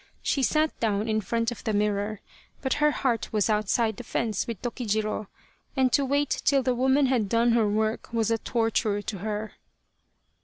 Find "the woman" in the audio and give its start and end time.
6.63-7.05